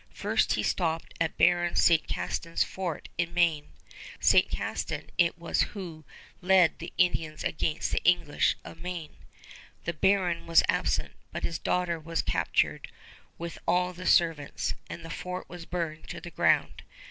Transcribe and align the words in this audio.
First 0.15 0.53
he 0.53 0.63
stopped 0.63 1.13
at 1.21 1.37
Baron 1.37 1.75
St. 1.75 2.07
Castin's 2.07 2.63
fort 2.63 3.07
in 3.19 3.35
Maine. 3.35 3.67
St. 4.19 4.49
Castin 4.49 5.09
it 5.19 5.37
was 5.37 5.61
who 5.61 6.05
led 6.41 6.79
the 6.79 6.91
Indians 6.97 7.43
against 7.43 7.91
the 7.91 8.03
English 8.03 8.57
of 8.63 8.79
Maine. 8.81 9.15
The 9.85 9.93
baron 9.93 10.47
was 10.47 10.63
absent, 10.67 11.13
but 11.31 11.43
his 11.43 11.59
daughter 11.59 11.99
was 11.99 12.23
captured, 12.23 12.87
with 13.37 13.59
all 13.67 13.93
the 13.93 14.07
servants, 14.07 14.73
and 14.89 15.05
the 15.05 15.11
fort 15.11 15.47
was 15.47 15.67
burned 15.67 16.07
to 16.07 16.19
the 16.19 16.31
ground. 16.31 16.81